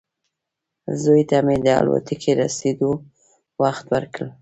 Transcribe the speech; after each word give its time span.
زوی 1.01 1.23
ته 1.29 1.37
مې 1.45 1.55
د 1.65 1.67
الوتکې 1.79 2.31
رسېدو 2.41 2.91
وخت 3.61 3.85
ورکړ. 3.93 4.25